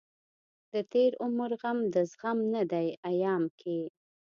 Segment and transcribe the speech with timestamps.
[0.71, 3.79] دتېر عمر غم دزغم نه دی ايام کې